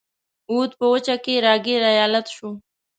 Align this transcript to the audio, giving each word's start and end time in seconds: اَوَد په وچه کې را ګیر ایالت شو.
اَوَد 0.51 0.71
په 0.79 0.85
وچه 0.93 1.15
کې 1.23 1.33
را 1.45 1.53
ګیر 1.65 1.81
ایالت 1.93 2.27
شو. 2.35 2.49